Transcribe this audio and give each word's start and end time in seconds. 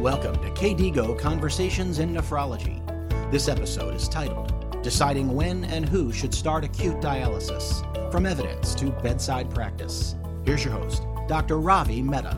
Welcome 0.00 0.36
to 0.36 0.50
KDIGO 0.52 1.18
Conversations 1.18 1.98
in 1.98 2.14
Nephrology. 2.14 2.80
This 3.30 3.48
episode 3.48 3.94
is 3.94 4.08
titled 4.08 4.82
Deciding 4.82 5.34
When 5.34 5.64
and 5.64 5.86
Who 5.86 6.10
Should 6.10 6.32
Start 6.32 6.64
Acute 6.64 7.02
Dialysis 7.02 8.10
From 8.10 8.24
Evidence 8.24 8.74
to 8.76 8.92
Bedside 9.02 9.50
Practice. 9.50 10.14
Here's 10.42 10.64
your 10.64 10.72
host, 10.72 11.02
Dr. 11.28 11.58
Ravi 11.58 12.00
Mehta. 12.00 12.34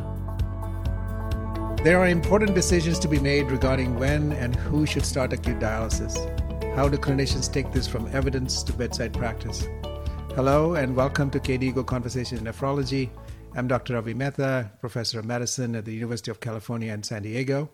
There 1.84 2.00
are 2.00 2.08
important 2.08 2.56
decisions 2.56 2.98
to 2.98 3.06
be 3.06 3.20
made 3.20 3.48
regarding 3.48 3.96
when 3.96 4.32
and 4.32 4.56
who 4.56 4.84
should 4.84 5.06
start 5.06 5.32
acute 5.32 5.60
dialysis. 5.60 6.16
How 6.74 6.88
do 6.88 6.98
clinicians 6.98 7.50
take 7.50 7.70
this 7.70 7.86
from 7.86 8.08
evidence 8.12 8.64
to 8.64 8.72
bedside 8.72 9.12
practice? 9.12 9.68
Hello, 10.34 10.74
and 10.74 10.96
welcome 10.96 11.30
to 11.30 11.38
KDIGO 11.38 11.86
Conversations 11.86 12.40
in 12.40 12.46
Nephrology. 12.48 13.10
I'm 13.54 13.68
Dr. 13.68 13.92
Ravi 13.94 14.14
Mehta, 14.14 14.70
professor 14.80 15.18
of 15.18 15.26
medicine 15.26 15.76
at 15.76 15.84
the 15.84 15.92
University 15.92 16.30
of 16.30 16.40
California 16.40 16.90
in 16.90 17.02
San 17.02 17.20
Diego. 17.20 17.68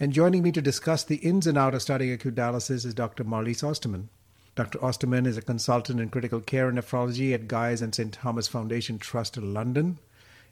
And 0.00 0.12
joining 0.12 0.42
me 0.42 0.50
to 0.50 0.60
discuss 0.60 1.04
the 1.04 1.18
ins 1.18 1.46
and 1.46 1.56
outs 1.56 1.76
of 1.76 1.82
starting 1.82 2.10
acute 2.10 2.34
dialysis 2.34 2.84
is 2.84 2.94
Dr. 2.94 3.22
Marlies 3.22 3.62
Ostermann. 3.62 4.08
Dr. 4.56 4.80
Ostermann 4.80 5.24
is 5.24 5.36
a 5.36 5.42
consultant 5.42 6.00
in 6.00 6.08
critical 6.08 6.40
care 6.40 6.68
and 6.68 6.76
nephrology 6.76 7.32
at 7.32 7.46
Guy's 7.46 7.80
and 7.80 7.94
St. 7.94 8.12
Thomas 8.12 8.48
Foundation 8.48 8.98
Trust 8.98 9.36
in 9.36 9.54
London. 9.54 10.00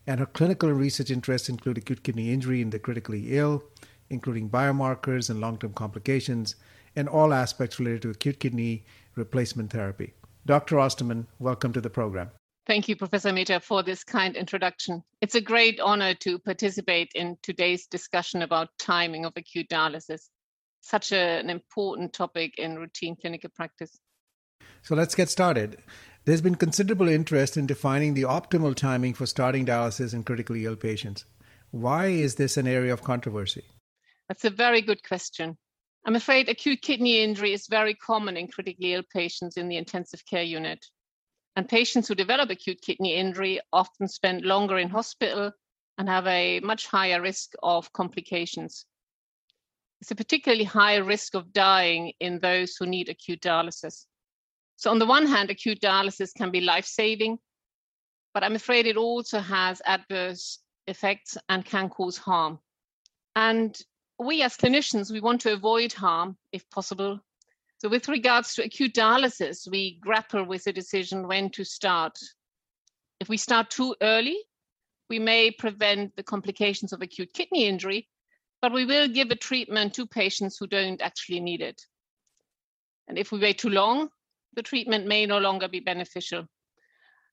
And 0.07 0.21
her 0.21 0.27
clinical 0.27 0.69
and 0.69 0.79
research 0.79 1.11
interests 1.11 1.49
include 1.49 1.79
acute 1.79 2.05
kidney 2.05 2.33
injury 2.33 2.63
in 2.63 2.71
the 2.71 2.79
critically 2.79 3.37
ill, 3.37 3.65
including 4.11 4.49
biomarkers 4.49 5.29
and 5.29 5.41
long 5.41 5.59
term 5.59 5.73
complications, 5.73 6.55
and 6.95 7.09
all 7.09 7.35
aspects 7.35 7.81
related 7.81 8.03
to 8.03 8.11
acute 8.11 8.39
kidney 8.39 8.85
replacement 9.17 9.73
therapy. 9.73 10.13
Dr. 10.47 10.77
Ostermann, 10.77 11.27
welcome 11.41 11.73
to 11.73 11.81
the 11.81 11.91
program. 11.91 12.31
Thank 12.65 12.89
you, 12.89 12.95
Professor 12.95 13.33
Mehta, 13.33 13.59
for 13.59 13.83
this 13.83 14.05
kind 14.05 14.37
introduction. 14.37 15.03
It's 15.21 15.35
a 15.35 15.41
great 15.41 15.81
honor 15.81 16.15
to 16.15 16.39
participate 16.39 17.11
in 17.15 17.37
today's 17.43 17.87
discussion 17.87 18.43
about 18.43 18.69
timing 18.79 19.25
of 19.25 19.33
acute 19.37 19.69
dialysis, 19.69 20.29
such 20.81 21.11
a, 21.11 21.41
an 21.41 21.51
important 21.51 22.13
topic 22.13 22.59
in 22.59 22.77
routine 22.77 23.17
clinical 23.17 23.51
practice. 23.51 23.99
So 24.83 24.95
let's 24.95 25.17
get 25.17 25.29
started. 25.29 25.79
There's 26.25 26.41
been 26.41 26.55
considerable 26.55 27.09
interest 27.09 27.57
in 27.57 27.67
defining 27.67 28.15
the 28.15 28.23
optimal 28.23 28.77
timing 28.77 29.15
for 29.15 29.27
starting 29.27 29.67
dialysis 29.67 30.15
in 30.15 30.23
critically 30.23 30.65
ill 30.65 30.77
patients. 30.77 31.25
Why 31.73 32.07
is 32.07 32.37
this 32.37 32.57
an 32.57 32.69
area 32.69 32.93
of 32.93 33.03
controversy? 33.03 33.65
That's 34.29 34.45
a 34.45 34.51
very 34.51 34.83
good 34.83 35.03
question. 35.03 35.59
I'm 36.05 36.15
afraid 36.15 36.49
acute 36.49 36.81
kidney 36.81 37.25
injury 37.25 37.53
is 37.55 37.67
very 37.67 37.95
common 37.95 38.37
in 38.37 38.47
critically 38.47 38.95
ill 38.95 39.03
patients 39.13 39.57
in 39.57 39.69
the 39.69 39.79
intensive 39.79 40.25
care 40.27 40.45
unit. 40.45 40.87
And 41.57 41.69
patients 41.69 42.09
who 42.09 42.15
develop 42.15 42.51
acute 42.51 42.81
kidney 42.81 43.15
injury 43.15 43.61
often 43.73 44.09
spend 44.09 44.43
longer 44.43 44.79
in 44.79 44.89
hospital 44.89 45.53
and 45.99 46.09
have 46.09 46.27
a 46.27 46.61
much 46.61 46.87
higher 46.87 47.21
risk 47.21 47.53
of 47.63 47.93
complications. 47.93 48.87
It's 50.01 50.11
a 50.11 50.17
particularly 50.17 50.65
high 50.65 50.97
risk 50.97 51.35
of 51.35 51.53
dying 51.53 52.13
in 52.21 52.39
those 52.39 52.77
who 52.77 52.87
need 52.87 53.09
acute 53.09 53.43
dialysis. 53.43 54.07
So, 54.77 54.91
on 54.91 54.99
the 54.99 55.07
one 55.07 55.27
hand, 55.27 55.51
acute 55.51 55.81
dialysis 55.81 56.35
can 56.35 56.51
be 56.51 56.61
life 56.61 56.87
saving, 56.87 57.39
but 58.35 58.43
I'm 58.43 58.57
afraid 58.57 58.87
it 58.87 58.97
also 58.97 59.39
has 59.39 59.81
adverse 59.85 60.59
effects 60.87 61.37
and 61.49 61.65
can 61.65 61.89
cause 61.89 62.17
harm. 62.17 62.59
And 63.37 63.79
we 64.19 64.43
as 64.43 64.57
clinicians, 64.57 65.13
we 65.13 65.21
want 65.21 65.43
to 65.43 65.53
avoid 65.53 65.93
harm 65.93 66.37
if 66.51 66.69
possible 66.71 67.21
so, 67.83 67.89
with 67.89 68.09
regards 68.09 68.55
to 68.55 68.63
acute 68.63 68.95
dialysis, 68.95 69.69
we 69.69 69.99
grapple 69.99 70.45
with 70.45 70.63
the 70.63 70.73
decision 70.73 71.27
when 71.27 71.51
to 71.51 71.65
start. 71.65 72.17
If 73.19 73.29
we 73.29 73.37
start 73.37 73.71
too 73.71 73.97
early, 74.01 74.39
we 75.11 75.19
may 75.19 75.51
prevent 75.51 76.15
the 76.15 76.23
complications 76.23 76.93
of 76.93 77.03
acute 77.03 77.33
kidney 77.35 77.67
injury, 77.67 78.09
but 78.61 78.73
we 78.73 78.85
will 78.85 79.09
give 79.09 79.33
a 79.33 79.35
treatment 79.35 79.95
to 79.95 80.07
patients 80.07 80.59
who 80.59 80.69
don't 80.69 81.03
actually 81.03 81.41
need 81.41 81.61
it. 81.61 81.83
And 83.09 83.19
if 83.19 83.33
we 83.33 83.41
wait 83.41 83.59
too 83.59 83.71
long, 83.71 84.11
the 84.55 84.63
treatment 84.63 85.09
may 85.09 85.27
no 85.27 85.39
longer 85.39 85.67
be 85.67 85.81
beneficial. 85.81 86.47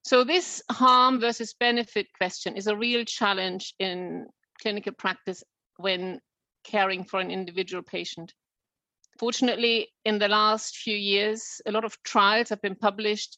So, 0.04 0.24
this 0.24 0.64
harm 0.72 1.20
versus 1.20 1.54
benefit 1.54 2.08
question 2.18 2.58
is 2.58 2.66
a 2.66 2.76
real 2.76 3.06
challenge 3.06 3.76
in 3.78 4.26
clinical 4.60 4.94
practice 4.94 5.44
when 5.78 6.22
caring 6.64 7.04
for 7.04 7.20
an 7.20 7.30
individual 7.30 7.84
patient. 7.84 8.34
Fortunately, 9.20 9.90
in 10.06 10.18
the 10.18 10.30
last 10.30 10.78
few 10.78 10.96
years, 10.96 11.62
a 11.66 11.74
lot 11.74 11.84
of 11.84 12.02
trials 12.04 12.48
have 12.50 12.62
been 12.62 12.76
published 12.76 13.38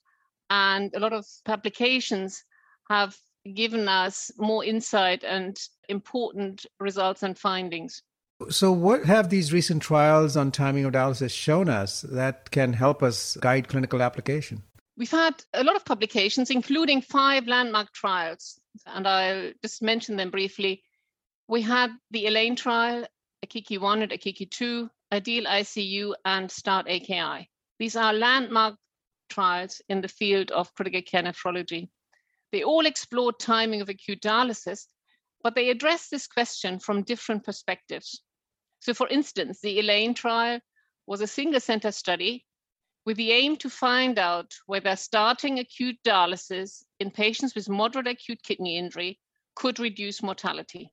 and 0.52 0.94
a 0.96 1.00
lot 1.00 1.12
of 1.12 1.26
publications 1.44 2.44
have 2.88 3.18
given 3.56 3.88
us 3.88 4.30
more 4.38 4.64
insight 4.64 5.24
and 5.24 5.58
important 5.90 6.68
results 6.80 7.24
and 7.24 7.36
findings. 7.36 8.04
So, 8.50 8.72
what 8.72 9.06
have 9.06 9.30
these 9.30 9.52
recent 9.52 9.82
trials 9.82 10.38
on 10.38 10.52
timing 10.52 10.86
of 10.86 10.94
dialysis 10.94 11.32
shown 11.32 11.68
us 11.68 12.02
that 12.02 12.52
can 12.52 12.74
help 12.74 13.02
us 13.02 13.36
guide 13.38 13.68
clinical 13.68 14.04
application? 14.04 14.62
We've 14.98 15.10
had 15.10 15.44
a 15.54 15.64
lot 15.64 15.76
of 15.76 15.86
publications, 15.86 16.52
including 16.52 17.02
five 17.02 17.48
landmark 17.48 17.92
trials, 17.94 18.60
and 18.86 19.08
I'll 19.08 19.52
just 19.64 19.82
mention 19.82 20.16
them 20.16 20.30
briefly. 20.30 20.84
We 21.48 21.64
had 21.64 21.90
the 22.12 22.28
ELAIN 22.28 22.56
trial, 22.56 23.06
AKIKI 23.46 23.80
1 23.80 24.02
and 24.04 24.12
AKIKI 24.12 24.50
2, 24.50 24.90
Ideal 25.14 25.44
ICU, 25.46 26.14
and 26.24 26.50
STARRT 26.50 26.88
AKI. 26.88 27.50
These 27.80 27.96
are 27.96 28.14
landmark 28.14 28.76
trials 29.30 29.82
in 29.90 30.02
the 30.02 30.08
field 30.08 30.52
of 30.52 30.74
critical 30.74 31.02
care 31.02 31.24
nephrology. 31.24 31.90
They 32.52 32.64
all 32.64 32.86
explore 32.86 33.34
timing 33.34 33.82
of 33.82 33.90
acute 33.90 34.22
dialysis, 34.22 34.88
but 35.44 35.56
they 35.56 35.70
address 35.70 36.08
this 36.08 36.28
question 36.28 36.80
from 36.80 37.04
different 37.04 37.44
perspectives. 37.44 38.22
So, 38.80 38.94
for 38.94 39.08
instance, 39.10 39.60
the 39.62 39.80
ELAIN 39.80 40.14
trial 40.14 40.60
was 41.08 41.22
a 41.22 41.28
single 41.28 41.60
center 41.60 41.92
study 41.92 42.46
with 43.06 43.18
the 43.18 43.32
aim 43.32 43.58
to 43.58 43.70
find 43.70 44.20
out 44.20 44.52
whether 44.66 44.96
starting 44.96 45.60
acute 45.60 45.98
dialysis 46.06 46.84
in 47.00 47.12
patients 47.12 47.56
with 47.56 47.70
moderate 47.70 48.08
acute 48.08 48.42
kidney 48.44 48.78
injury 48.78 49.20
could 49.56 49.80
reduce 49.80 50.22
mortality. 50.22 50.92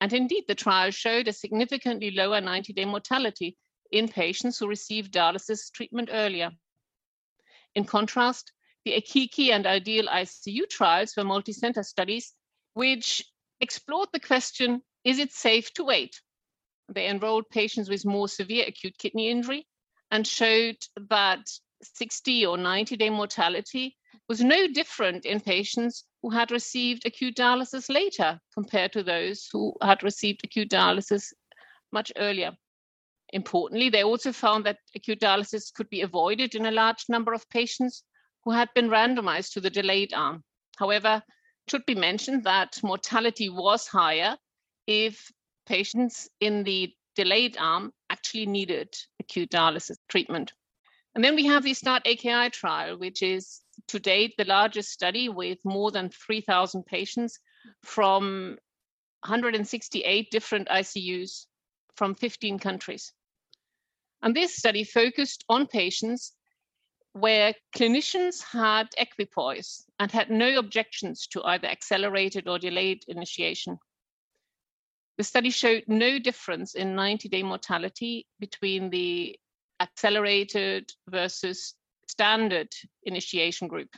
And 0.00 0.12
indeed, 0.12 0.44
the 0.48 0.54
trial 0.54 0.90
showed 0.90 1.28
a 1.28 1.32
significantly 1.32 2.10
lower 2.10 2.40
90 2.40 2.72
day 2.72 2.84
mortality 2.84 3.56
in 3.92 4.08
patients 4.08 4.58
who 4.58 4.66
received 4.66 5.12
dialysis 5.12 5.70
treatment 5.72 6.08
earlier. 6.12 6.52
In 7.74 7.84
contrast, 7.84 8.52
the 8.84 8.92
AKIKI 8.92 9.50
and 9.50 9.66
Ideal 9.66 10.06
ICU 10.06 10.68
trials 10.70 11.16
were 11.16 11.24
multi-center 11.24 11.82
studies 11.82 12.32
which 12.74 13.22
explored 13.60 14.08
the 14.12 14.20
question, 14.20 14.82
is 15.04 15.18
it 15.18 15.32
safe 15.32 15.72
to 15.74 15.84
wait? 15.84 16.20
They 16.88 17.08
enrolled 17.08 17.50
patients 17.50 17.90
with 17.90 18.06
more 18.06 18.28
severe 18.28 18.64
acute 18.66 18.96
kidney 18.96 19.28
injury 19.28 19.66
and 20.10 20.26
showed 20.26 20.76
that 21.08 21.46
60 21.82 22.46
or 22.46 22.56
90 22.56 22.96
day 22.96 23.10
mortality 23.10 23.96
was 24.28 24.40
no 24.40 24.66
different 24.66 25.24
in 25.26 25.40
patients 25.40 26.04
who 26.22 26.30
had 26.30 26.50
received 26.50 27.06
acute 27.06 27.36
dialysis 27.36 27.92
later 27.92 28.38
compared 28.54 28.92
to 28.92 29.02
those 29.02 29.48
who 29.52 29.74
had 29.82 30.02
received 30.02 30.40
acute 30.44 30.70
dialysis 30.70 31.32
much 31.92 32.12
earlier. 32.16 32.52
Importantly, 33.32 33.88
they 33.88 34.02
also 34.02 34.32
found 34.32 34.66
that 34.66 34.78
acute 34.94 35.20
dialysis 35.20 35.72
could 35.72 35.88
be 35.88 36.02
avoided 36.02 36.54
in 36.54 36.66
a 36.66 36.70
large 36.70 37.04
number 37.08 37.32
of 37.32 37.48
patients 37.48 38.02
who 38.44 38.50
had 38.50 38.68
been 38.74 38.88
randomized 38.88 39.52
to 39.52 39.60
the 39.60 39.70
delayed 39.70 40.12
arm. 40.14 40.42
However, 40.78 41.22
it 41.26 41.70
should 41.70 41.86
be 41.86 41.94
mentioned 41.94 42.44
that 42.44 42.80
mortality 42.82 43.48
was 43.48 43.86
higher 43.86 44.36
if 44.86 45.30
patients 45.66 46.28
in 46.40 46.64
the 46.64 46.92
delayed 47.14 47.56
arm 47.58 47.92
actually 48.08 48.46
needed 48.46 48.88
acute 49.20 49.50
dialysis 49.50 49.96
treatment. 50.08 50.52
And 51.14 51.24
then 51.24 51.34
we 51.34 51.46
have 51.46 51.62
the 51.62 51.74
STARRT 51.74 52.06
AKI 52.06 52.50
trial, 52.50 52.98
which 52.98 53.22
is 53.22 53.60
to 53.90 53.98
date 53.98 54.34
the 54.38 54.44
largest 54.44 54.90
study 54.90 55.28
with 55.28 55.58
more 55.64 55.90
than 55.90 56.10
3,000 56.10 56.86
patients 56.86 57.40
from 57.82 58.56
168 59.24 60.30
different 60.30 60.68
ICUs 60.68 61.46
from 61.96 62.14
15 62.14 62.60
countries. 62.60 63.12
And 64.22 64.34
this 64.34 64.56
study 64.56 64.84
focused 64.84 65.44
on 65.48 65.66
patients 65.66 66.32
where 67.14 67.54
clinicians 67.76 68.44
had 68.44 68.86
equipoise 68.96 69.84
and 69.98 70.12
had 70.12 70.30
no 70.30 70.58
objections 70.58 71.26
to 71.32 71.42
either 71.42 71.66
accelerated 71.66 72.46
or 72.46 72.60
delayed 72.60 73.02
initiation. 73.08 73.78
The 75.18 75.24
study 75.24 75.50
showed 75.50 75.84
no 75.88 76.20
difference 76.20 76.76
in 76.76 76.94
90 76.94 77.28
day 77.28 77.42
mortality 77.42 78.28
between 78.38 78.90
the 78.90 79.36
accelerated 79.80 80.92
versus 81.08 81.74
standard 82.10 82.68
initiation 83.04 83.68
group. 83.68 83.88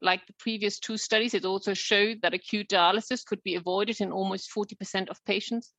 Like 0.00 0.26
the 0.26 0.34
previous 0.38 0.78
two 0.78 0.96
studies, 0.96 1.34
it 1.34 1.44
also 1.44 1.74
showed 1.74 2.22
that 2.22 2.34
acute 2.34 2.68
dialysis 2.68 3.24
could 3.24 3.42
be 3.42 3.56
avoided 3.56 4.00
in 4.00 4.12
almost 4.12 4.50
40% 4.56 5.08
of 5.08 5.24
patients. 5.24 5.72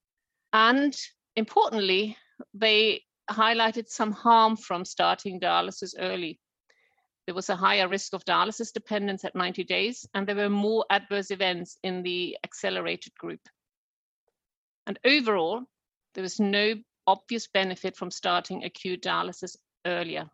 And 0.51 0.95
importantly, 1.35 2.17
they 2.53 3.03
highlighted 3.29 3.87
some 3.87 4.11
harm 4.11 4.57
from 4.57 4.83
starting 4.83 5.39
dialysis 5.39 5.93
early. 5.99 6.39
There 7.25 7.35
was 7.35 7.49
a 7.49 7.55
higher 7.55 7.87
risk 7.87 8.13
of 8.13 8.25
dialysis 8.25 8.73
dependence 8.73 9.23
at 9.23 9.35
90 9.35 9.63
days, 9.63 10.05
and 10.13 10.27
there 10.27 10.35
were 10.35 10.49
more 10.49 10.85
adverse 10.89 11.29
events 11.29 11.77
in 11.83 12.01
the 12.01 12.37
accelerated 12.43 13.13
group. 13.15 13.41
And 14.87 14.99
overall, 15.05 15.63
there 16.15 16.23
was 16.23 16.39
no 16.39 16.73
obvious 17.05 17.47
benefit 17.47 17.95
from 17.95 18.09
starting 18.09 18.63
acute 18.63 19.03
dialysis 19.03 19.55
earlier. 19.85 20.29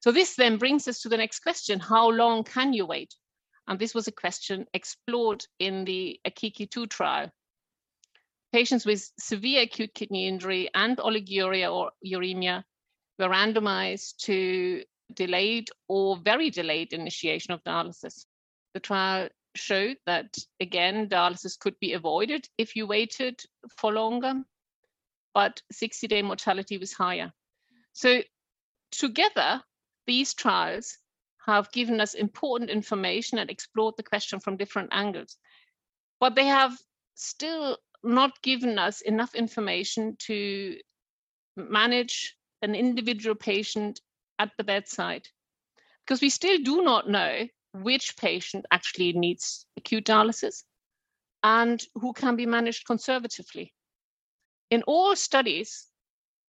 So 0.00 0.12
this 0.12 0.34
then 0.34 0.56
brings 0.56 0.88
us 0.88 1.00
to 1.00 1.08
the 1.08 1.16
next 1.18 1.40
question, 1.40 1.78
how 1.78 2.10
long 2.10 2.44
can 2.44 2.72
you 2.72 2.86
wait? 2.86 3.14
And 3.68 3.78
this 3.78 3.94
was 3.94 4.08
a 4.08 4.12
question 4.12 4.66
explored 4.74 5.44
in 5.58 5.84
the 5.84 6.18
AKIKI 6.26 6.70
2 6.70 6.86
trial. 6.86 7.30
Patients 8.52 8.84
with 8.84 9.08
severe 9.18 9.62
acute 9.62 9.94
kidney 9.94 10.26
injury 10.26 10.70
and 10.74 10.96
oliguria 10.96 11.72
or 11.72 11.92
uremia 12.04 12.64
were 13.18 13.28
randomized 13.28 14.16
to 14.24 14.82
delayed 15.14 15.68
or 15.88 16.16
very 16.16 16.50
delayed 16.50 16.92
initiation 16.92 17.52
of 17.52 17.62
dialysis. 17.64 18.24
The 18.74 18.80
trial 18.80 19.28
showed 19.54 19.98
that, 20.06 20.36
again, 20.60 21.08
dialysis 21.08 21.58
could 21.58 21.78
be 21.78 21.92
avoided 21.92 22.48
if 22.56 22.74
you 22.74 22.86
waited 22.86 23.40
for 23.76 23.92
longer, 23.92 24.34
but 25.34 25.60
60 25.72 26.08
day 26.08 26.22
mortality 26.22 26.78
was 26.78 26.92
higher. 26.92 27.32
So, 27.92 28.22
together, 28.92 29.62
these 30.10 30.34
trials 30.34 30.98
have 31.46 31.70
given 31.70 32.00
us 32.00 32.14
important 32.14 32.68
information 32.68 33.38
and 33.38 33.48
explored 33.48 33.94
the 33.96 34.02
question 34.02 34.40
from 34.40 34.56
different 34.56 34.88
angles. 34.90 35.36
But 36.18 36.34
they 36.34 36.46
have 36.46 36.76
still 37.14 37.78
not 38.02 38.42
given 38.42 38.76
us 38.76 39.02
enough 39.02 39.36
information 39.36 40.16
to 40.26 40.76
manage 41.56 42.34
an 42.60 42.74
individual 42.74 43.36
patient 43.36 44.00
at 44.40 44.50
the 44.58 44.64
bedside 44.64 45.28
because 46.04 46.20
we 46.20 46.28
still 46.28 46.58
do 46.64 46.82
not 46.82 47.08
know 47.08 47.46
which 47.72 48.16
patient 48.16 48.66
actually 48.72 49.12
needs 49.12 49.64
acute 49.76 50.06
dialysis 50.06 50.64
and 51.44 51.84
who 51.94 52.12
can 52.12 52.34
be 52.34 52.46
managed 52.46 52.84
conservatively. 52.84 53.72
In 54.70 54.82
all 54.88 55.14
studies, 55.14 55.86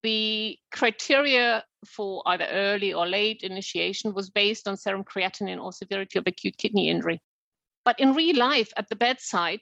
the 0.03 0.57
criteria 0.71 1.63
for 1.85 2.23
either 2.25 2.47
early 2.51 2.93
or 2.93 3.07
late 3.07 3.41
initiation 3.43 4.13
was 4.13 4.29
based 4.29 4.67
on 4.67 4.77
serum 4.77 5.03
creatinine 5.03 5.61
or 5.61 5.71
severity 5.71 6.19
of 6.19 6.27
acute 6.27 6.57
kidney 6.57 6.89
injury. 6.89 7.21
But 7.85 7.99
in 7.99 8.13
real 8.13 8.37
life, 8.37 8.71
at 8.77 8.89
the 8.89 8.95
bedside, 8.95 9.61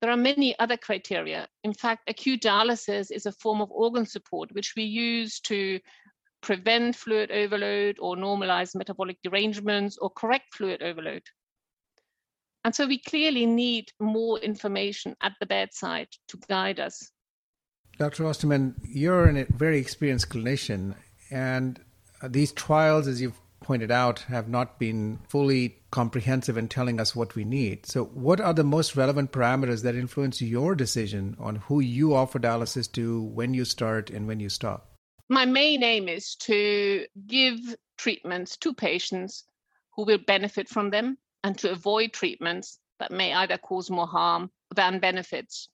there 0.00 0.10
are 0.10 0.16
many 0.16 0.58
other 0.58 0.76
criteria. 0.76 1.48
In 1.62 1.72
fact, 1.72 2.08
acute 2.08 2.42
dialysis 2.42 3.10
is 3.10 3.26
a 3.26 3.32
form 3.32 3.60
of 3.60 3.70
organ 3.70 4.06
support, 4.06 4.52
which 4.52 4.74
we 4.76 4.84
use 4.84 5.40
to 5.40 5.80
prevent 6.42 6.94
fluid 6.94 7.30
overload 7.30 7.96
or 7.98 8.16
normalize 8.16 8.74
metabolic 8.74 9.16
derangements 9.22 9.96
or 9.98 10.10
correct 10.10 10.54
fluid 10.54 10.82
overload. 10.82 11.22
And 12.64 12.74
so 12.74 12.86
we 12.86 12.98
clearly 12.98 13.46
need 13.46 13.92
more 14.00 14.38
information 14.38 15.16
at 15.22 15.32
the 15.40 15.46
bedside 15.46 16.08
to 16.28 16.38
guide 16.48 16.80
us. 16.80 17.10
Dr. 17.98 18.24
Ostermann, 18.24 18.74
you're 18.84 19.28
a 19.28 19.46
very 19.50 19.78
experienced 19.78 20.30
clinician, 20.30 20.94
and 21.30 21.80
these 22.22 22.52
trials, 22.52 23.06
as 23.06 23.20
you've 23.20 23.40
pointed 23.60 23.90
out, 23.90 24.20
have 24.20 24.48
not 24.48 24.78
been 24.78 25.18
fully 25.28 25.76
comprehensive 25.90 26.56
in 26.58 26.68
telling 26.68 27.00
us 27.00 27.14
what 27.14 27.34
we 27.34 27.44
need. 27.44 27.86
So, 27.86 28.04
what 28.06 28.40
are 28.40 28.52
the 28.52 28.64
most 28.64 28.96
relevant 28.96 29.32
parameters 29.32 29.82
that 29.82 29.94
influence 29.94 30.42
your 30.42 30.74
decision 30.74 31.36
on 31.38 31.56
who 31.56 31.80
you 31.80 32.14
offer 32.14 32.38
dialysis 32.38 32.90
to, 32.92 33.22
when 33.22 33.54
you 33.54 33.64
start, 33.64 34.10
and 34.10 34.26
when 34.26 34.40
you 34.40 34.48
stop? 34.48 34.92
My 35.28 35.46
main 35.46 35.82
aim 35.82 36.08
is 36.08 36.34
to 36.36 37.06
give 37.26 37.58
treatments 37.96 38.56
to 38.58 38.74
patients 38.74 39.44
who 39.94 40.04
will 40.04 40.18
benefit 40.18 40.68
from 40.68 40.90
them 40.90 41.16
and 41.44 41.56
to 41.58 41.70
avoid 41.70 42.12
treatments 42.12 42.78
that 42.98 43.10
may 43.10 43.32
either 43.32 43.56
cause 43.58 43.90
more 43.90 44.06
harm 44.06 44.50
than 44.74 44.98
benefits. 44.98 45.68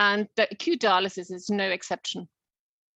And 0.00 0.28
the 0.34 0.48
acute 0.50 0.80
dialysis 0.80 1.30
is 1.30 1.50
no 1.50 1.68
exception. 1.68 2.26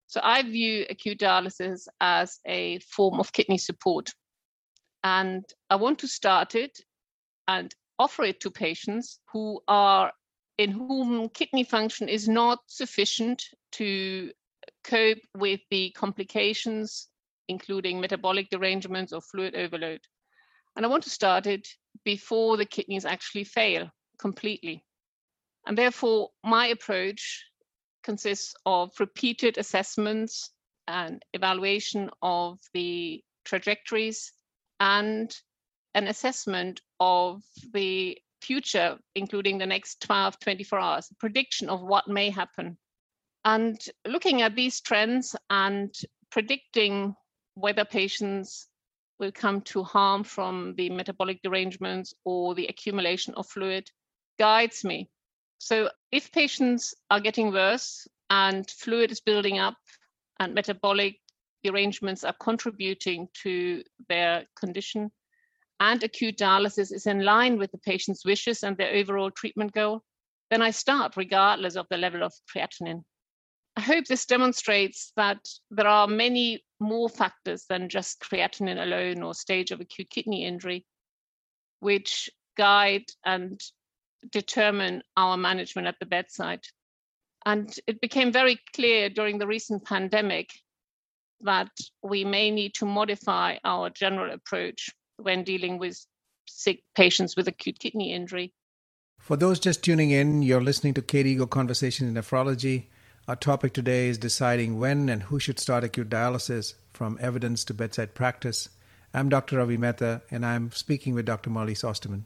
So 0.07 0.19
I 0.23 0.41
view 0.41 0.87
acute 0.89 1.19
dialysis 1.19 1.87
as 2.01 2.39
a 2.47 2.79
form 2.79 3.19
of 3.19 3.31
kidney 3.31 3.59
support. 3.59 4.09
And 5.03 5.45
I 5.69 5.75
want 5.75 5.99
to 5.99 6.07
start 6.07 6.55
it 6.55 6.79
and 7.47 7.73
offer 7.99 8.23
it 8.23 8.39
to 8.39 8.49
patients 8.49 9.19
who 9.31 9.61
are 9.67 10.11
in 10.57 10.71
whom 10.71 11.29
kidney 11.29 11.63
function 11.63 12.09
is 12.09 12.27
not 12.27 12.59
sufficient 12.65 13.43
to 13.73 14.31
cope 14.83 15.19
with 15.37 15.59
the 15.69 15.91
complications, 15.91 17.09
including 17.47 18.01
metabolic 18.01 18.49
derangements 18.49 19.13
or 19.13 19.21
fluid 19.21 19.53
overload. 19.53 20.01
And 20.75 20.83
I 20.83 20.89
want 20.89 21.03
to 21.03 21.11
start 21.11 21.45
it 21.45 21.67
before 22.03 22.57
the 22.57 22.65
kidneys 22.65 23.05
actually 23.05 23.43
fail 23.43 23.91
completely. 24.17 24.83
And 25.65 25.77
therefore, 25.77 26.29
my 26.43 26.67
approach 26.67 27.43
consists 28.03 28.53
of 28.65 28.91
repeated 28.99 29.57
assessments 29.57 30.51
and 30.87 31.23
evaluation 31.33 32.09
of 32.21 32.59
the 32.73 33.23
trajectories 33.45 34.31
and 34.79 35.35
an 35.95 36.07
assessment 36.07 36.81
of 36.99 37.41
the 37.73 38.17
future, 38.41 38.99
including 39.15 39.57
the 39.57 39.65
next 39.65 40.01
12, 40.01 40.39
24 40.39 40.79
hours, 40.79 41.09
prediction 41.19 41.69
of 41.69 41.81
what 41.81 42.07
may 42.07 42.29
happen 42.29 42.77
and 43.45 43.79
looking 44.07 44.41
at 44.41 44.55
these 44.55 44.81
trends 44.81 45.35
and 45.51 45.93
predicting 46.31 47.15
whether 47.53 47.85
patients 47.85 48.67
will 49.19 49.31
come 49.31 49.61
to 49.61 49.83
harm 49.83 50.23
from 50.23 50.73
the 50.75 50.89
metabolic 50.89 51.41
derangements 51.43 52.13
or 52.25 52.55
the 52.55 52.65
accumulation 52.67 53.33
of 53.35 53.47
fluid 53.47 53.89
guides 54.39 54.83
me. 54.83 55.09
So, 55.57 55.89
if 56.11 56.31
patients 56.31 56.93
are 57.09 57.19
getting 57.19 57.51
worse 57.51 58.07
and 58.29 58.69
fluid 58.69 59.11
is 59.11 59.21
building 59.21 59.59
up 59.59 59.77
and 60.39 60.53
metabolic 60.53 61.19
derangements 61.63 62.23
are 62.23 62.35
contributing 62.39 63.27
to 63.43 63.83
their 64.07 64.45
condition, 64.59 65.11
and 65.79 66.03
acute 66.03 66.37
dialysis 66.37 66.93
is 66.93 67.05
in 67.05 67.23
line 67.23 67.57
with 67.57 67.71
the 67.71 67.77
patient's 67.79 68.25
wishes 68.25 68.63
and 68.63 68.77
their 68.77 68.93
overall 68.93 69.31
treatment 69.31 69.73
goal, 69.73 70.03
then 70.49 70.61
I 70.61 70.71
start 70.71 71.17
regardless 71.17 71.75
of 71.75 71.87
the 71.89 71.97
level 71.97 72.23
of 72.23 72.33
creatinine. 72.53 73.03
I 73.75 73.81
hope 73.81 74.05
this 74.05 74.25
demonstrates 74.25 75.11
that 75.17 75.39
there 75.69 75.87
are 75.87 76.07
many 76.07 76.63
more 76.79 77.09
factors 77.09 77.65
than 77.67 77.89
just 77.89 78.21
creatinine 78.21 78.81
alone 78.81 79.21
or 79.21 79.33
stage 79.33 79.71
of 79.71 79.81
acute 79.81 80.09
kidney 80.09 80.45
injury, 80.45 80.85
which 81.79 82.29
guide 82.55 83.05
and 83.25 83.59
determine 84.31 85.03
our 85.17 85.37
management 85.37 85.87
at 85.87 85.95
the 85.99 86.05
bedside. 86.05 86.61
And 87.45 87.73
it 87.87 88.01
became 88.01 88.31
very 88.31 88.59
clear 88.73 89.09
during 89.09 89.37
the 89.37 89.47
recent 89.47 89.85
pandemic 89.85 90.49
that 91.41 91.69
we 92.01 92.23
may 92.23 92.49
need 92.49 92.73
to 92.75 92.85
modify 92.85 93.57
our 93.63 93.89
general 93.89 94.33
approach 94.33 94.89
when 95.17 95.43
dealing 95.43 95.77
with 95.77 96.03
sick 96.47 96.83
patients 96.95 97.35
with 97.35 97.47
acute 97.47 97.79
kidney 97.79 98.13
injury. 98.13 98.53
For 99.19 99.35
those 99.35 99.59
just 99.59 99.83
tuning 99.83 100.11
in, 100.11 100.41
you're 100.41 100.61
listening 100.61 100.93
to 100.95 101.01
KDIGO 101.01 101.49
Conversations 101.49 102.09
in 102.09 102.15
Nephrology. 102.15 102.85
Our 103.27 103.35
topic 103.35 103.73
today 103.73 104.07
is 104.07 104.17
deciding 104.17 104.79
when 104.79 105.09
and 105.09 105.23
who 105.23 105.39
should 105.39 105.59
start 105.59 105.83
acute 105.83 106.09
dialysis 106.09 106.75
from 106.93 107.17
evidence 107.19 107.63
to 107.65 107.73
bedside 107.73 108.13
practice. 108.13 108.69
I'm 109.13 109.29
Dr. 109.29 109.57
Ravi 109.57 109.77
Mehta, 109.77 110.21
and 110.29 110.45
I'm 110.45 110.71
speaking 110.71 111.15
with 111.15 111.25
Dr. 111.25 111.49
Marlies 111.49 111.83
Ostermann. 111.83 112.25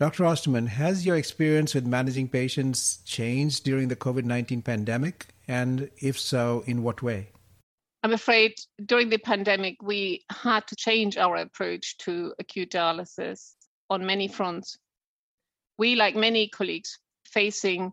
Dr. 0.00 0.24
Ostermann, 0.24 0.66
has 0.66 1.06
your 1.06 1.16
experience 1.16 1.72
with 1.72 1.86
managing 1.86 2.28
patients 2.28 2.98
changed 3.04 3.62
during 3.64 3.86
the 3.88 3.96
COVID 3.96 4.24
19 4.24 4.62
pandemic? 4.62 5.28
And 5.46 5.88
if 5.98 6.18
so, 6.18 6.64
in 6.66 6.82
what 6.82 7.00
way? 7.00 7.28
I'm 8.02 8.12
afraid 8.12 8.54
during 8.84 9.08
the 9.08 9.18
pandemic, 9.18 9.76
we 9.82 10.24
had 10.30 10.66
to 10.66 10.76
change 10.76 11.16
our 11.16 11.36
approach 11.36 11.96
to 11.98 12.34
acute 12.38 12.70
dialysis 12.70 13.52
on 13.88 14.04
many 14.04 14.26
fronts. 14.26 14.76
We, 15.78 15.94
like 15.94 16.16
many 16.16 16.48
colleagues, 16.48 16.98
facing 17.24 17.92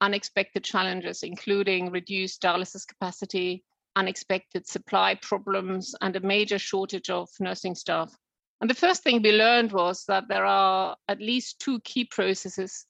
unexpected 0.00 0.64
challenges, 0.64 1.22
including 1.22 1.90
reduced 1.90 2.42
dialysis 2.42 2.86
capacity, 2.86 3.64
unexpected 3.94 4.66
supply 4.66 5.14
problems, 5.14 5.94
and 6.00 6.16
a 6.16 6.20
major 6.20 6.58
shortage 6.58 7.08
of 7.08 7.28
nursing 7.40 7.76
staff. 7.76 8.14
And 8.60 8.70
the 8.70 8.74
first 8.74 9.02
thing 9.02 9.22
we 9.22 9.32
learned 9.32 9.72
was 9.72 10.04
that 10.06 10.28
there 10.28 10.46
are 10.46 10.96
at 11.08 11.20
least 11.20 11.60
two 11.60 11.80
key 11.80 12.04
processes 12.04 12.86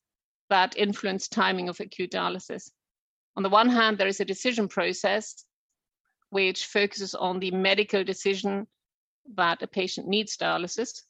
that 0.48 0.76
influence 0.76 1.28
timing 1.28 1.68
of 1.68 1.80
acute 1.80 2.12
dialysis. 2.12 2.70
On 3.36 3.42
the 3.42 3.48
one 3.48 3.68
hand, 3.68 3.98
there 3.98 4.06
is 4.06 4.20
a 4.20 4.24
decision 4.24 4.68
process 4.68 5.44
which 6.30 6.66
focuses 6.66 7.14
on 7.14 7.40
the 7.40 7.50
medical 7.50 8.04
decision 8.04 8.66
that 9.34 9.62
a 9.62 9.66
patient 9.66 10.06
needs 10.06 10.36
dialysis. 10.36 11.02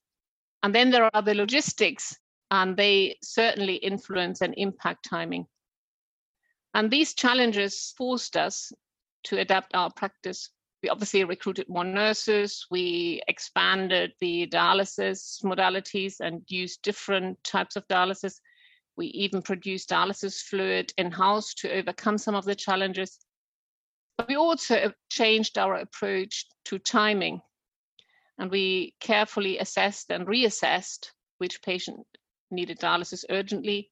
And 0.63 0.75
then 0.75 0.91
there 0.91 1.15
are 1.15 1.23
the 1.23 1.35
logistics, 1.35 2.17
and 2.51 2.77
they 2.77 3.19
certainly 3.23 3.77
influence 3.77 4.41
and 4.41 4.55
impact 4.57 5.09
timing. 5.09 5.47
And 6.75 6.91
these 6.91 7.15
challenges 7.15 7.95
forced 7.97 8.37
us 8.37 8.73
to 9.25 9.39
adapt 9.39 9.75
our 9.75 9.91
practice. 9.91 10.51
We 10.83 10.91
obviously 10.91 11.25
recruited 11.25 11.69
more 11.69 11.85
nurses, 11.85 12.67
we 12.71 13.23
expanded 13.29 14.13
the 14.21 14.47
dialysis 14.47 15.43
modalities 15.43 16.21
and 16.21 16.43
used 16.49 16.83
different 16.83 17.43
types 17.43 17.77
of 17.77 17.89
dialysis. 17.89 18.35
We 18.97 19.07
even 19.09 19.43
produced 19.43 19.91
dialysis 19.91 20.41
fluid 20.41 20.93
in 20.97 21.11
house 21.11 21.55
to 21.55 21.73
overcome 21.73 22.19
some 22.19 22.35
of 22.35 22.45
the 22.45 22.55
challenges. 22.55 23.19
But 24.17 24.29
we 24.29 24.37
also 24.37 24.93
changed 25.11 25.59
our 25.59 25.75
approach 25.75 26.47
to 26.67 26.79
timing. 26.79 27.41
And 28.39 28.51
we 28.51 28.95
carefully 29.01 29.59
assessed 29.59 30.11
and 30.11 30.27
reassessed 30.27 31.11
which 31.39 31.63
patient 31.63 32.07
needed 32.51 32.79
dialysis 32.79 33.25
urgently. 33.31 33.91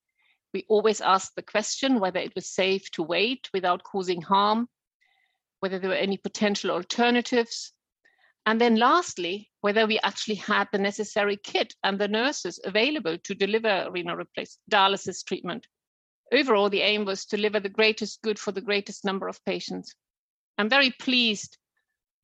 We 0.53 0.65
always 0.69 1.01
asked 1.01 1.35
the 1.35 1.43
question 1.43 1.99
whether 1.99 2.21
it 2.21 2.35
was 2.35 2.49
safe 2.49 2.91
to 2.93 3.03
wait 3.03 3.49
without 3.53 3.83
causing 3.83 4.23
harm, 4.23 4.69
whether 5.65 5.79
there 5.79 5.89
were 5.89 5.97
any 5.97 6.19
potential 6.19 6.71
alternatives, 6.71 7.73
and 8.45 8.61
then 8.61 8.77
lastly, 8.77 9.51
whether 9.63 9.87
we 9.87 9.99
actually 10.01 10.35
had 10.35 10.69
the 10.71 10.79
necessary 10.79 11.39
kit 11.43 11.75
and 11.83 11.99
the 11.99 12.07
nurses 12.07 12.61
available 12.65 13.17
to 13.25 13.35
deliver 13.35 13.89
renal 13.91 14.15
replace 14.15 14.59
dialysis 14.71 15.25
treatment. 15.25 15.67
Overall, 16.35 16.69
the 16.69 16.83
aim 16.83 17.07
was 17.07 17.25
to 17.25 17.37
deliver 17.37 17.61
the 17.61 17.71
greatest 17.71 18.21
good 18.21 18.39
for 18.39 18.53
the 18.53 18.61
greatest 18.61 19.07
number 19.07 19.27
of 19.27 19.43
patients. 19.47 19.95
I'm 20.59 20.69
very 20.69 20.91
pleased 20.91 21.57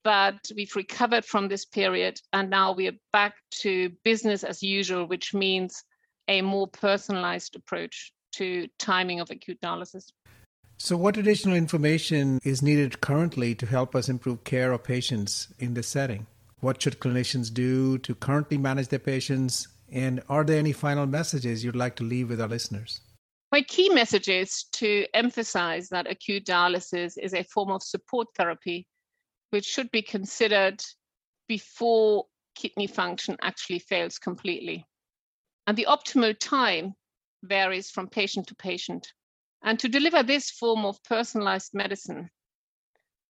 that 0.04 0.38
we've 0.54 0.76
recovered 0.76 1.24
from 1.24 1.48
this 1.48 1.64
period 1.64 2.20
and 2.34 2.50
now 2.50 2.72
we 2.72 2.88
are 2.88 3.00
back 3.10 3.36
to 3.62 3.90
business 4.04 4.44
as 4.44 4.62
usual, 4.62 5.06
which 5.06 5.32
means 5.32 5.82
a 6.28 6.42
more 6.42 6.68
personalized 6.68 7.56
approach 7.56 8.12
to 8.32 8.68
timing 8.78 9.20
of 9.20 9.30
acute 9.30 9.62
dialysis. 9.62 10.12
So, 10.82 10.96
what 10.96 11.18
additional 11.18 11.56
information 11.56 12.40
is 12.42 12.62
needed 12.62 13.02
currently 13.02 13.54
to 13.54 13.66
help 13.66 13.94
us 13.94 14.08
improve 14.08 14.44
care 14.44 14.72
of 14.72 14.82
patients 14.82 15.48
in 15.58 15.74
this 15.74 15.86
setting? 15.86 16.26
What 16.60 16.80
should 16.80 17.00
clinicians 17.00 17.52
do 17.52 17.98
to 17.98 18.14
currently 18.14 18.56
manage 18.56 18.88
their 18.88 18.98
patients? 18.98 19.68
And 19.92 20.22
are 20.30 20.42
there 20.42 20.58
any 20.58 20.72
final 20.72 21.04
messages 21.04 21.62
you'd 21.62 21.76
like 21.76 21.96
to 21.96 22.02
leave 22.02 22.30
with 22.30 22.40
our 22.40 22.48
listeners? 22.48 23.02
My 23.52 23.60
key 23.60 23.90
message 23.90 24.28
is 24.28 24.64
to 24.72 25.04
emphasize 25.12 25.90
that 25.90 26.10
acute 26.10 26.46
dialysis 26.46 27.18
is 27.18 27.34
a 27.34 27.44
form 27.44 27.70
of 27.70 27.82
support 27.82 28.28
therapy 28.34 28.86
which 29.50 29.66
should 29.66 29.90
be 29.90 30.00
considered 30.00 30.82
before 31.46 32.24
kidney 32.54 32.86
function 32.86 33.36
actually 33.42 33.80
fails 33.80 34.18
completely. 34.18 34.86
And 35.66 35.76
the 35.76 35.88
optimal 35.90 36.34
time 36.40 36.94
varies 37.42 37.90
from 37.90 38.08
patient 38.08 38.46
to 38.46 38.54
patient. 38.54 39.12
And 39.62 39.78
to 39.80 39.88
deliver 39.88 40.22
this 40.22 40.50
form 40.50 40.84
of 40.84 41.02
personalized 41.04 41.74
medicine, 41.74 42.30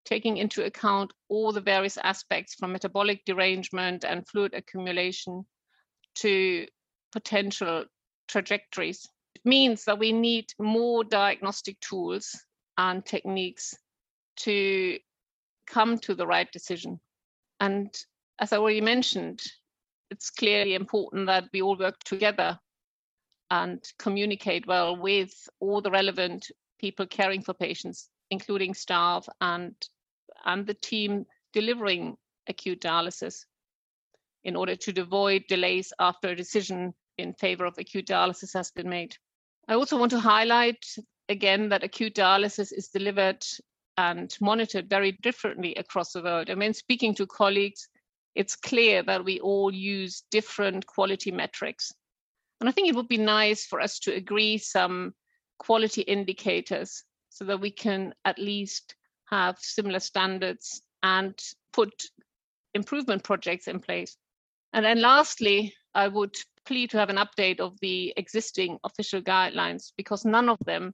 taking 0.05 0.37
into 0.37 0.65
account 0.65 1.13
all 1.29 1.53
the 1.53 1.61
various 1.61 1.99
aspects 1.99 2.55
from 2.55 2.73
metabolic 2.73 3.25
derangement 3.25 4.05
and 4.05 4.27
fluid 4.27 4.55
accumulation 4.55 5.45
to 6.17 6.67
potential 7.13 7.85
trajectories, 8.29 9.09
it 9.35 9.43
means 9.45 9.85
that 9.85 9.99
we 9.99 10.13
need 10.13 10.53
more 10.59 11.05
diagnostic 11.05 11.79
tools 11.81 12.39
and 12.79 13.05
techniques 13.05 13.75
to 14.37 14.99
come 15.67 15.99
to 15.99 16.15
the 16.15 16.27
right 16.27 16.51
decision. 16.53 17.01
And 17.59 17.95
as 18.39 18.53
I 18.53 18.57
already 18.57 18.81
mentioned, 18.81 19.41
it's 20.11 20.31
clearly 20.31 20.75
important 20.75 21.27
that 21.27 21.49
we 21.53 21.63
all 21.63 21.77
work 21.77 21.99
together 22.05 22.59
and 23.50 23.83
communicate 23.99 24.66
well 24.66 24.97
with 24.97 25.33
all 25.61 25.80
the 25.80 25.90
relevant 25.90 26.50
people 26.78 27.07
caring 27.07 27.42
for 27.42 27.54
patients, 27.54 28.09
including 28.30 28.75
staff 28.75 29.28
and, 29.40 29.75
and 30.45 30.66
the 30.66 30.75
team 30.75 31.26
delivering 31.52 32.16
acute 32.49 32.80
dialysis 32.80 33.45
in 34.45 34.57
order 34.57 34.76
to 34.76 35.00
avoid 35.00 35.45
delays 35.49 35.92
after 35.99 36.28
a 36.28 36.37
decision 36.37 36.95
in 37.19 37.35
favor 37.35 37.66
of 37.66 37.76
acute 37.78 38.07
dialysis 38.07 38.54
has 38.54 38.71
been 38.71 38.88
made. 38.88 39.14
I 39.69 39.75
also 39.75 39.99
want 39.99 40.11
to 40.12 40.21
highlight 40.21 40.85
again 41.28 41.69
that 41.69 41.85
acute 41.85 42.14
dialysis 42.14 42.73
is 42.73 42.88
delivered 42.88 43.45
and 43.97 44.35
monitored 44.40 44.88
very 44.88 45.12
differently 45.23 45.75
across 45.75 46.12
the 46.12 46.23
world. 46.23 46.49
I 46.50 46.54
mean, 46.54 46.73
speaking 46.73 47.14
to 47.16 47.26
colleagues, 47.26 47.88
it's 48.35 48.57
clear 48.57 49.02
that 49.02 49.25
we 49.25 49.40
all 49.40 49.75
use 49.75 50.23
different 50.30 50.87
quality 50.87 51.30
metrics 51.30 51.92
and 52.61 52.69
I 52.69 52.73
think 52.73 52.88
it 52.88 52.95
would 52.95 53.09
be 53.09 53.19
nice 53.19 53.64
for 53.64 53.81
us 53.81 53.99
to 54.00 54.14
agree 54.14 54.59
some 54.59 55.14
quality 55.59 56.02
indicators 56.02 57.05
so 57.31 57.45
that 57.47 57.61
we 57.61 57.71
can 57.71 58.14
at 58.25 58.38
least 58.38 58.95
have 59.31 59.59
similar 59.59 60.00
standards 60.00 60.83
and 61.02 61.38
put 61.73 61.90
improvement 62.75 63.25
projects 63.25 63.69
in 63.69 63.81
place. 63.81 64.17
And 64.73 64.85
then 64.85 65.00
lastly, 65.00 65.75
I 65.95 66.09
would 66.09 66.37
plead 66.67 66.90
to 66.90 66.99
have 66.99 67.11
an 67.11 67.17
update 67.17 67.61
of 67.61 67.79
the 67.81 68.12
existing 68.17 68.79
official 68.85 69.23
guidelines 69.23 69.93
because 69.97 70.25
none 70.25 70.49
of 70.49 70.59
them 70.67 70.93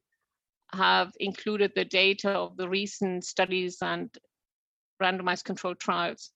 have 0.73 1.13
included 1.21 1.73
the 1.75 1.85
data 1.85 2.31
of 2.31 2.57
the 2.57 2.69
recent 2.69 3.25
studies 3.25 3.79
and 3.83 4.11
randomized 5.03 5.45
controlled 5.45 5.79
trials. 5.79 6.31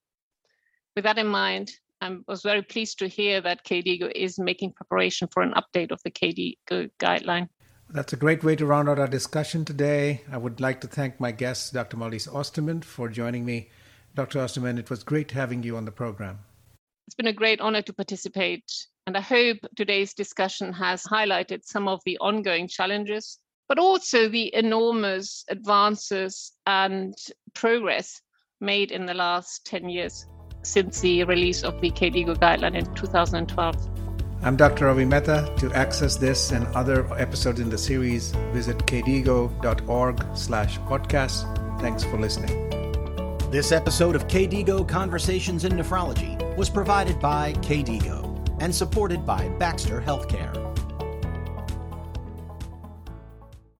With 0.95 1.05
that 1.05 1.19
in 1.19 1.27
mind, 1.27 1.73
I 2.03 2.17
was 2.27 2.43
very 2.43 2.63
pleased 2.63 2.99
to 3.01 3.09
hear 3.09 3.43
that 3.43 3.65
KDIGO 3.65 4.11
is 4.15 4.39
making 4.39 4.73
preparation 4.73 5.29
for 5.29 5.43
an 5.43 5.53
update 5.53 5.91
of 5.91 6.03
the 6.03 6.11
KDIGO 6.11 6.91
guideline. 6.99 7.49
That's 7.91 8.15
a 8.15 8.17
great 8.17 8.43
way 8.43 8.57
to 8.57 8.65
round 8.65 8.89
out 8.89 8.99
our 8.99 9.07
discussion 9.07 9.67
today. 9.67 10.23
I 10.33 10.39
would 10.39 10.61
like 10.61 10.81
to 10.81 10.87
thank 10.87 11.21
my 11.21 11.31
guest, 11.33 11.75
Dr. 11.75 11.99
Marlies 11.99 12.29
Ostermann, 12.33 12.85
for 12.85 13.09
joining 13.09 13.45
me. 13.45 13.69
Dr. 14.15 14.39
Ostermann, 14.39 14.79
it 14.79 14.89
was 14.89 15.03
great 15.03 15.33
having 15.33 15.63
you 15.63 15.77
on 15.77 15.85
the 15.85 15.93
program. 15.93 16.39
It's 17.07 17.17
been 17.17 17.27
a 17.27 17.33
great 17.33 17.61
honor 17.61 17.83
to 17.83 17.93
participate, 17.93 18.87
and 19.07 19.17
I 19.17 19.21
hope 19.21 19.59
today's 19.77 20.15
discussion 20.15 20.73
has 20.73 21.03
highlighted 21.03 21.65
some 21.65 21.87
of 21.87 22.01
the 22.07 22.17
ongoing 22.19 22.67
challenges, 22.67 23.39
but 23.69 23.79
also 23.79 24.29
the 24.29 24.55
enormous 24.55 25.45
advances 25.49 26.53
and 26.67 27.15
progress 27.53 28.23
made 28.61 28.91
in 28.91 29.05
the 29.05 29.15
last 29.15 29.67
10 29.67 29.89
years 29.89 30.27
since 30.63 31.01
the 31.01 31.25
release 31.25 31.63
of 31.63 31.81
the 31.81 31.91
KDIGO 31.91 32.37
guideline 32.39 32.75
in 32.75 32.93
2012. 32.95 33.89
I'm 34.43 34.57
Dr. 34.57 34.87
Ravi 34.87 35.05
Mehta. 35.05 35.53
To 35.59 35.73
access 35.73 36.17
this 36.17 36.51
and 36.51 36.67
other 36.69 37.07
episodes 37.19 37.61
in 37.61 37.69
the 37.69 37.77
series, 37.77 38.31
visit 38.53 38.79
kdigo.org 38.79 40.25
slash 40.35 40.79
podcast. 40.81 41.81
Thanks 41.81 42.05
for 42.05 42.19
listening. 42.19 42.71
This 43.51 43.73
episode 43.73 44.17
of 44.17 44.29
KDIGO 44.29 44.89
Conversations 44.89 45.65
in 45.65 45.73
Nephrology 45.73 46.57
was 46.57 46.71
provided 46.71 47.21
by 47.21 47.53
KDIGO 47.55 48.59
and 48.61 48.75
supported 48.75 49.27
by 49.27 49.49
Baxter 49.59 50.01
Healthcare. 50.01 50.70